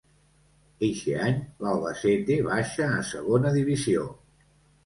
Eixe 0.87 1.19
any 1.25 1.37
l'Albacete 1.65 2.39
baixa 2.49 2.89
a 2.95 3.07
Segona 3.13 3.53
Divisió. 3.59 4.09